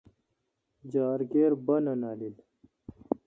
[0.91, 2.35] جار کیر بانہ نالیل۔